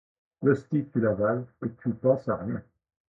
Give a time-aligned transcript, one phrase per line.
[0.41, 2.63] L'hostie, tu l'avales et tu penses à rien.